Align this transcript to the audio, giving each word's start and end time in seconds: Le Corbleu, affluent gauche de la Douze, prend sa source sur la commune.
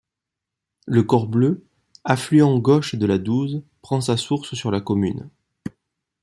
Le 0.87 1.03
Corbleu, 1.03 1.63
affluent 2.05 2.57
gauche 2.57 2.95
de 2.95 3.05
la 3.05 3.19
Douze, 3.19 3.61
prend 3.83 4.01
sa 4.01 4.17
source 4.17 4.55
sur 4.55 4.71
la 4.71 4.81
commune. 4.81 5.29